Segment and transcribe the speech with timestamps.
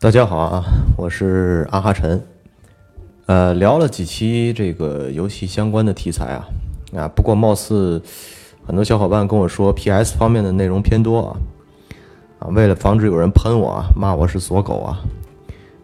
[0.00, 0.64] 大家好啊，
[0.96, 2.22] 我是阿哈晨。
[3.26, 6.48] 呃，聊了几期这个游戏相关的题材啊
[6.96, 8.00] 啊，不过貌似
[8.64, 11.36] 很多小伙伴跟我说 PS 方面的内容偏多啊
[12.38, 15.00] 啊，为了防止有人喷我啊，骂我是锁狗啊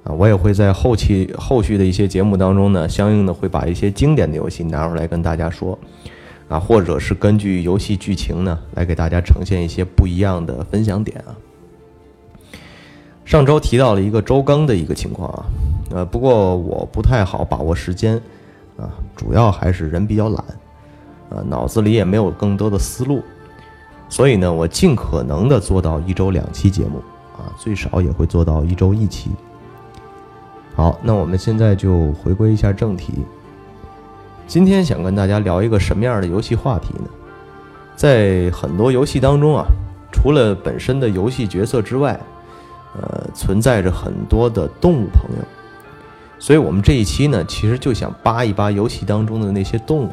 [0.04, 5.76] 啊，我也会在后期后续的一些节目当中呢，相应的会把一些经典的游戏拿出来跟大家说
[6.46, 11.34] 啊，或者是根据游戏剧情呢来给大家呈现一些不一样的分享点啊。
[13.24, 15.44] 上周提到了一个周更的一个情况啊，
[15.90, 18.20] 呃，不过我不太好把握时间，
[18.76, 20.44] 啊，主要还是人比较懒，
[21.30, 23.22] 啊，脑子里也没有更多的思路，
[24.08, 26.98] 所以呢，我尽可能的做到一周两期节目，
[27.36, 29.30] 啊，最少也会做到一周一期。
[30.74, 33.14] 好，那我们现在就回归一下正题，
[34.46, 37.08] 今天想跟大家聊一个什么样的游戏话题呢？
[37.96, 39.64] 在很多游戏当中啊，
[40.12, 42.20] 除了本身的游戏角色之外，
[43.00, 45.44] 呃，存在着很多的动物朋友，
[46.38, 50.10] 所以我们这一期呢，其实就想扒一扒游戏当中的那些动物。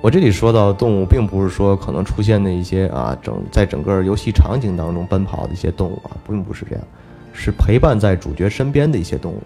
[0.00, 6.84] 我这里说到动物，并不是说可能出现的一些啊，整在整个游戏场景当中奔跑的一些动物啊，并不是这样，
[7.34, 9.42] 是陪伴在主角身边的一些动物。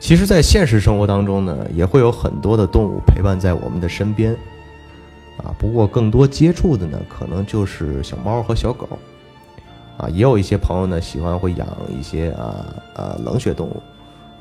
[0.00, 4.36] 其实，在现实生活当中呢，也会有很多的动物陪伴在我们的身边。
[5.44, 8.88] 啊，不过更多接触的呢，可能就是小猫和小狗，
[9.98, 13.76] 啊，也有一些朋友呢喜欢会养一些啊呃冷血动物，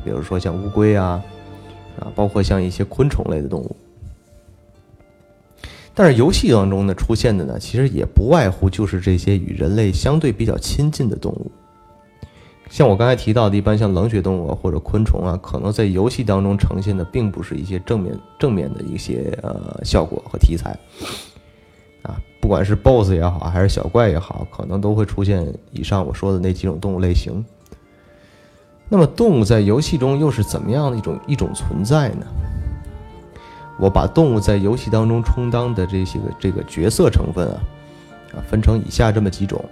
[0.06, 1.22] 比如说像乌龟啊，
[2.00, 3.76] 啊，包括像一些昆虫类的动物。
[5.94, 11.52] 但是游戏当中呢出现的呢，其实也不外乎就是这些与人类相对比较亲近的动物。
[12.70, 20.76] 像我刚才提到的，一般像冷血动物啊或者昆虫啊，可能在游戏当中呈现的并不是一些正面正面的一些呃效果和题材
[22.02, 27.46] 啊，不管是 BOSS 也好，还是小怪也好，可能都会出现以上我说的那几种动物类型。
[28.90, 32.26] 那么动物在游戏中又是怎么样的一种一种存在呢？
[33.80, 37.62] 我把动物在游戏当中充当的这些个这个角色成分啊
[38.34, 39.64] 啊分成以下这么几种。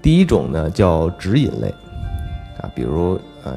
[0.00, 1.68] 第一种呢叫指引类，
[2.60, 3.56] 啊，比如呃，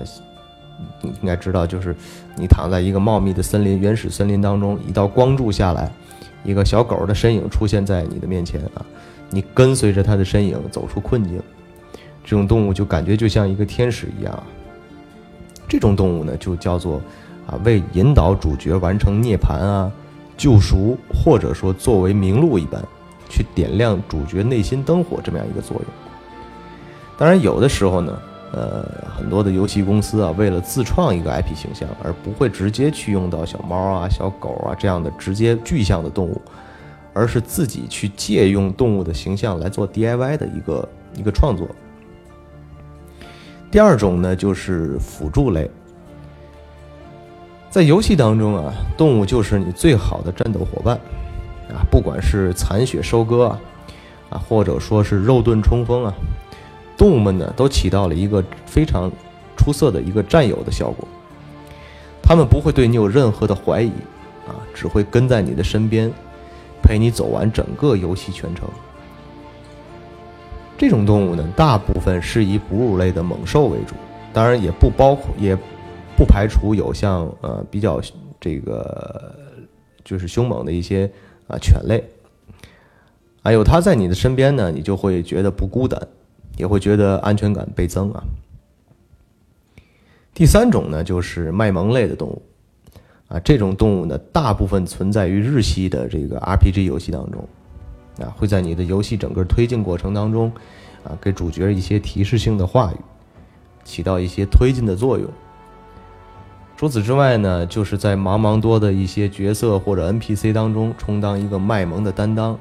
[1.01, 1.95] 你应该知道，就是
[2.35, 5.91] 你躺在一个茂密的森林、原始森林当中，一道光柱下来，
[6.43, 8.85] 一个小狗的身影出现在你的面前啊，
[9.29, 11.41] 你跟随着它的身影走出困境，
[12.23, 14.43] 这种动物就感觉就像一个天使一样。
[15.67, 17.01] 这种动物呢就叫做
[17.47, 19.91] 啊，为引导主角完成涅槃啊、
[20.37, 22.83] 救赎，或者说作为明路一般，
[23.29, 25.85] 去点亮主角内心灯火这么样一个作用。
[27.17, 28.19] 当然，有的时候呢，
[28.53, 28.85] 呃，
[29.17, 36.39] 很多的游戏公司啊，为了自创一个 IP 形象，而不会直接去用到小猫啊、小狗啊这样的直接具象的动物，
[37.13, 41.67] 而是自己去借用动物的形象来做 DIY 的一个一个创作。
[43.71, 45.67] 第二种呢，就是辅助类，
[47.71, 50.95] 在游戏当中啊，动物就是你最好的战斗伙伴
[51.69, 53.59] 啊，不管是残血收割啊，
[54.29, 56.13] 啊，或者说是肉盾冲锋啊。
[57.03, 59.11] 动物们呢，都起到了一个非常
[59.57, 61.05] 出色的一个战友的效果。
[62.21, 63.91] 他们不会对你有任何的怀疑，
[64.47, 66.09] 啊，只会跟在你的身边，
[66.81, 68.69] 陪你走完整个游戏全程。
[70.77, 73.95] 这种动物呢，大部分是以哺乳类的猛兽为主，
[74.31, 75.53] 当然也不包括，也
[76.15, 77.99] 不排除有像呃比较
[78.39, 79.35] 这个
[80.05, 81.11] 就是凶猛的一些
[81.49, 82.01] 啊犬类。
[83.41, 86.01] 啊，有它在你的身边呢，你就会觉得不孤单。
[86.57, 88.23] 也会觉得安全感倍增啊。
[90.33, 92.41] 第三种呢，就是卖萌类的动物，
[93.27, 97.47] 啊，这种动物呢，大部分存在于日系的这个 RPG 游戏当中，
[98.19, 100.51] 啊，会在你的游戏整个推进过程当中，
[101.03, 102.97] 啊，给主角一些提示性的话语，
[103.83, 105.29] 起到一些推进的作用。
[106.75, 112.57] 除此之外呢，就是在茫茫多的一些角色或者 NPC 当中，充当一个卖萌的担当。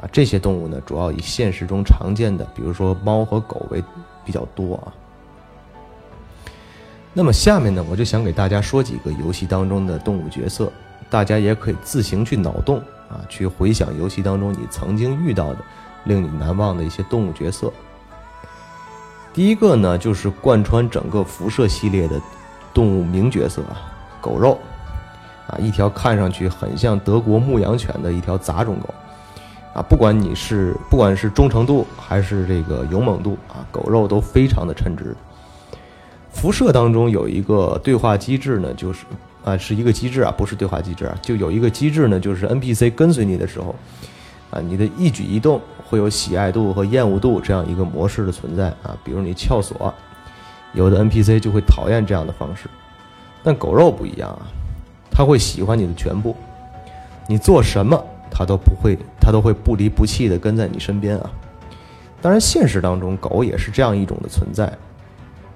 [0.00, 3.84] 啊，这些动物呢，主要以现实中常见的，比如说猫和狗为
[4.24, 4.92] 比较多啊。
[7.12, 10.72] 那么下面呢，我就想给大家说几个游戏当中的动物角色，
[11.10, 12.78] 大家也可以自行去脑洞
[13.10, 15.58] 啊，去回想游戏当中你曾经遇到的
[16.04, 17.70] 令你难忘的一些动物角色。
[19.34, 22.20] 第一个呢，就是贯穿整个辐射系列的
[22.72, 24.58] 动物名角色啊，狗肉
[25.46, 28.94] 啊，一条看上去很像德国牧羊犬的一条杂种狗。
[29.72, 35.14] 啊，不管你是不管是忠诚度还是这个勇猛度啊，狗肉都非常的称职。
[36.32, 39.04] 辐射当中有一个对话机制呢，就是
[39.44, 43.74] 啊是一个机制啊，不是对话机制啊，就有一个机制呢，就是 NPC 跟随你的时候，
[44.50, 48.96] 啊，你的一举一动会有喜爱度和厌恶度这样一个模式的存在啊。
[49.04, 49.92] 比如你撬锁，
[50.72, 52.68] 有的 NPC 就会讨厌这样的方式，
[53.42, 54.46] 但狗肉不一样啊，
[55.10, 56.36] 它会喜欢你的全部，
[57.26, 58.00] 你做什么
[58.40, 61.30] 它都不会，它都会不离不弃的跟在你身边啊。
[62.22, 64.72] 当然，现实当中狗也是这样一种的存在，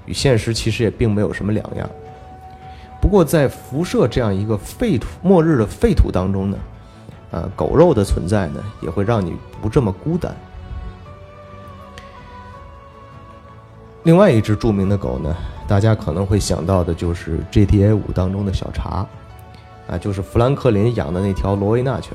[0.04, 1.88] 与现实其实也并没有什么两样。
[3.00, 6.58] 不过，在辐射这样一个废土、末日的废土当中呢，
[7.30, 10.36] 啊，狗肉的存在呢，也会让你不这么孤单。
[14.02, 15.34] 另外一只著名的狗呢，
[15.66, 19.06] 大家可能会想到的就是 GTA 五当中的小茶，
[19.88, 22.12] 啊，就是富兰克林养的那条罗威纳犬，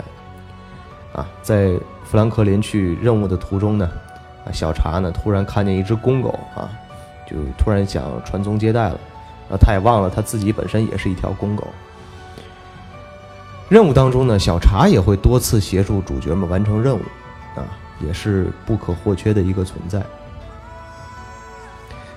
[1.13, 3.89] 啊，在富兰克林去任务的途中呢。
[4.45, 6.69] 啊，小茶呢，突然看见一只公狗啊，
[7.27, 8.99] 就突然想传宗接代了。
[9.49, 11.67] 然后他也忘了他自己本身也是一条公狗。
[13.67, 17.01] 任务当中呢，小茶也会多次协助主角们完成任务，
[17.55, 17.65] 啊，
[17.99, 20.01] 也是不可或缺的一个存在。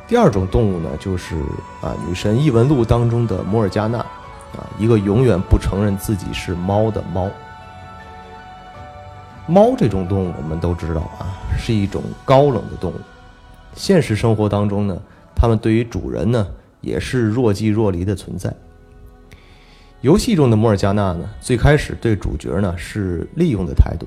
[0.07, 1.37] 第二种动物呢，就是
[1.81, 7.29] 啊，《女神异闻录》当中的摩尔加纳，啊，一个永远不承认自己是猫的猫。
[9.47, 12.97] 猫这种动物，我们都知道啊，是一种高冷的动物。
[13.75, 14.97] 现实生活当中呢，
[15.35, 16.47] 它们对于主人呢，
[16.81, 18.55] 也是若即若离的存在。
[20.01, 24.07] 游戏中的莫尔加纳呢，最开始对主角呢是利用的态度，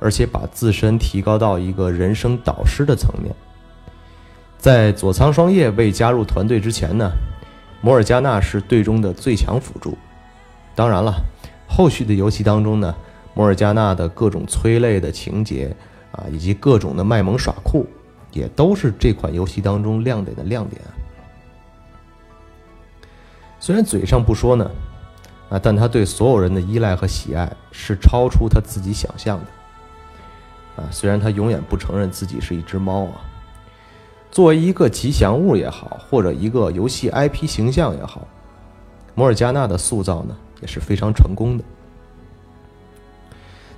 [0.00, 3.34] 而且把自身提高到一个人生导师的层面。
[4.58, 7.10] 在佐仓双叶未加入团队之前呢，
[7.80, 9.96] 摩尔加纳是队中的最强辅助。
[10.74, 11.14] 当然了，
[11.66, 12.94] 后续的游戏当中呢。
[13.36, 15.76] 摩尔加纳的各种催泪的情节
[16.10, 17.86] 啊，以及各种的卖萌耍酷，
[18.32, 20.80] 也都是这款游戏当中亮点的亮点。
[23.60, 24.70] 虽然嘴上不说呢，
[25.50, 30.82] 啊，但他对所有人的依赖和喜爱是超出他自己想象的。
[30.82, 33.20] 啊，虽然他永远不承认自己是一只猫啊，
[34.30, 38.26] 作为一个吉祥物也好，或者一个游戏 IP 形象也好，
[39.14, 41.64] 摩尔加纳的塑造呢也是非常成功的。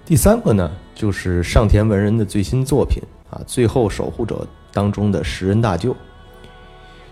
[0.09, 4.37] 第三个呢，就是上田文人的最新作品啊，《最后守护者》
[4.73, 5.95] 当中的食人大舅。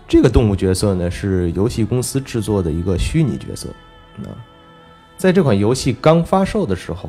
[0.07, 3.69] 这个动物角色呢，是游戏公司制作的一个虚拟角色。
[4.23, 4.33] 啊，
[5.15, 7.07] 在这款游戏刚发售的时候，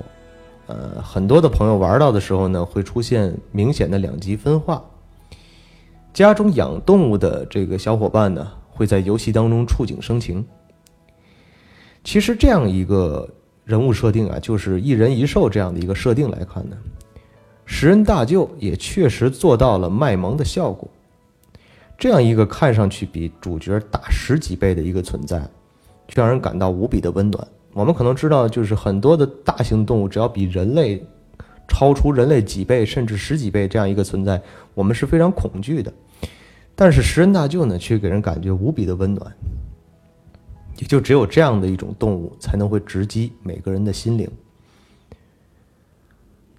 [0.66, 4.84] 呃，很多的朋友玩到的时候呢，会出现明显的两极分化。
[6.12, 10.46] 家中养动物的这个小伙伴呢，会在游戏当中触景生情。
[12.04, 13.26] 其实这样一个。
[13.68, 16.76] 人物设定啊，就是一人一兽这样的一个设定来看呢，
[17.66, 20.88] 食人大舅也确实做到了卖萌的效果。
[21.98, 25.38] 这样一个看上去比主角大十几倍的一个存在，
[26.08, 27.46] 却让人感到无比的温暖。
[27.74, 31.04] 我们可能知道，就是很多的大型动物，只要比人类
[31.68, 34.40] 超出人类几倍甚至十几倍这样一个存在，
[34.72, 35.92] 我们是非常恐惧的。
[36.74, 39.30] 但是食人大舅呢，却给人感觉无比的温暖。
[40.78, 44.30] 也就只有这样的一种动物，才能会直击每个人的心灵。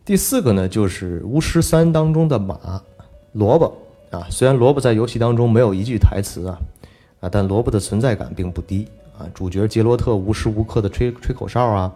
[0.04, 2.82] 第四个呢，就是《巫师三》当中的马
[3.34, 3.78] 萝卜
[4.12, 4.28] 啊。
[4.30, 6.58] 虽然萝卜在游戏当中没有一句台词啊，
[7.22, 8.88] 啊，但萝卜的存在感并不低
[9.18, 9.28] 啊。
[9.34, 11.94] 主角杰罗特无时无刻的吹吹口哨啊，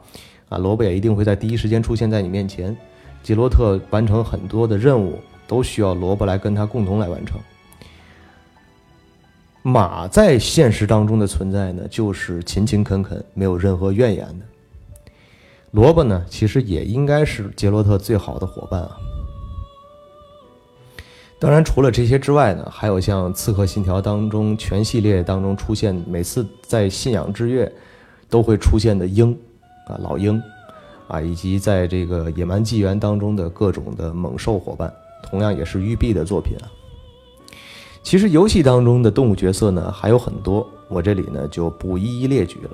[0.50, 2.76] 啊，萝卜也一定会在第一时间出现在你面前。
[3.24, 5.18] 杰罗特完成很多的任务，
[5.48, 7.40] 都需要萝卜来跟他共同来完成。
[9.66, 14.46] 马在现实当中的存在呢，就是勤勤恳恳，没有任何怨言的。
[15.72, 18.92] 萝卜呢，其实也应该是杰洛特最好的伙伴啊。
[21.40, 27.72] 当然，除了这些之外呢，还有像《刺客信条》当中全系列当中出现，每次在信仰之月
[28.30, 29.32] 都会出现的鹰
[29.88, 30.42] 啊，老鹰
[31.08, 34.94] 啊，以及在这个野蛮纪元当中的各种的猛兽伙伴，
[35.24, 36.68] 同样也是育碧的作品啊。
[38.04, 42.70] 其实游戏当中的动物角色呢还有很多，我这里呢就不一一列举了。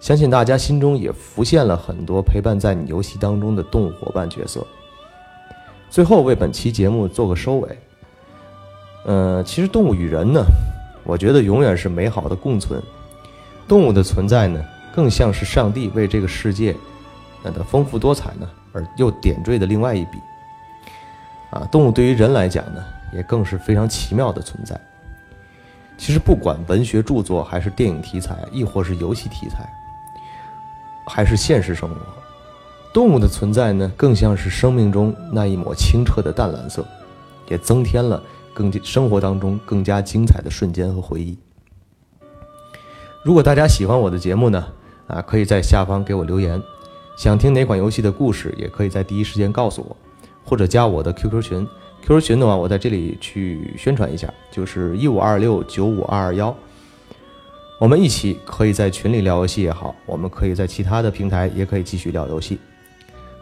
[0.00, 4.66] 相信大家心中也浮现了很多陪伴在你游戏当中的动物伙伴角色。
[5.88, 7.78] 最后为本期节目做个收尾。
[9.04, 10.44] 呃，其实动物与人呢，
[11.04, 12.82] 我觉得永远是美好的共存。
[13.66, 14.62] 动物的存在呢，
[14.94, 16.74] 更像是上帝为这个世界
[17.42, 20.18] 那的丰富多彩呢而又点缀的另外一笔。
[21.50, 22.84] 啊，动物对于人来讲呢。
[23.12, 24.78] 也更是非常奇妙的存在。
[25.96, 29.68] 其实，不管文学著作，还是电影题材，亦或是游戏题材，
[31.08, 31.96] 还是现实生活，
[32.92, 36.86] 动物的存在呢，更像是生命中那一抹清澈的淡蓝色，
[37.48, 38.22] 也增添了
[38.54, 41.36] 更生活当中更加精彩的瞬间和回忆。
[43.24, 44.64] 如果大家喜欢我的节目呢，
[45.08, 46.62] 啊，可以在下方给我留言。
[47.16, 49.96] 想听哪款游戏的故事，也可以在第一时间告诉我，
[50.44, 51.68] 或者加我的 QQ 群。
[52.02, 56.54] QQ 群的话，我在这里去宣传一下，就是一五二六九五二二幺。
[57.78, 62.58] 我们一起可以在群里聊游戏也好，我们可以在其他的平台也可以继续聊游戏。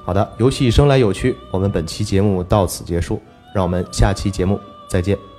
[0.04, 3.20] 好的，游戏生来有趣，我们本期节目到此结束，
[3.54, 5.35] 让我们下期节目再见。